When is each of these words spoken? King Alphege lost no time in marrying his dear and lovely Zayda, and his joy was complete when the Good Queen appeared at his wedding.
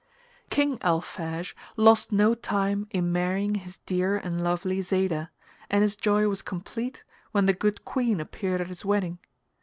King 0.49 0.79
Alphege 0.81 1.55
lost 1.77 2.11
no 2.11 2.33
time 2.33 2.87
in 2.89 3.11
marrying 3.11 3.53
his 3.53 3.77
dear 3.85 4.17
and 4.17 4.41
lovely 4.43 4.81
Zayda, 4.81 5.29
and 5.69 5.83
his 5.83 5.95
joy 5.95 6.27
was 6.27 6.41
complete 6.41 7.03
when 7.33 7.45
the 7.45 7.53
Good 7.53 7.85
Queen 7.85 8.19
appeared 8.19 8.61
at 8.61 8.67
his 8.69 8.83
wedding. 8.83 9.19